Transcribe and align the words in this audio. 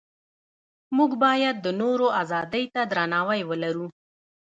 موږ 0.97 1.11
باید 1.23 1.55
د 1.65 1.67
نورو 1.81 2.07
ازادۍ 2.21 2.65
ته 2.73 2.81
درناوی 2.91 3.41
ولرو. 3.45 3.87